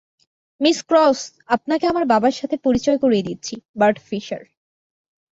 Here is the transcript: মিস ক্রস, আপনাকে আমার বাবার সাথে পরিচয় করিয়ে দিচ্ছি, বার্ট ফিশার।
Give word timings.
মিস 0.61 0.77
ক্রস, 0.83 1.19
আপনাকে 1.47 1.85
আমার 1.87 2.05
বাবার 2.05 2.31
সাথে 2.31 2.55
পরিচয় 2.57 2.97
করিয়ে 2.97 3.23
দিচ্ছি, 3.23 3.55
বার্ট 3.75 3.97
ফিশার। 3.99 4.43